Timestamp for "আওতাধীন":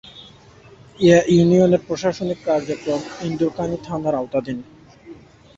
4.15-4.59